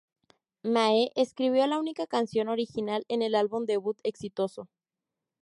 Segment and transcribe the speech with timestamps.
[0.63, 4.67] Mae escribió la única canción original en el álbum debut exitoso.